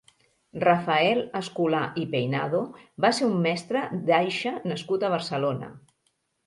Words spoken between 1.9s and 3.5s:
i Peinado va ser un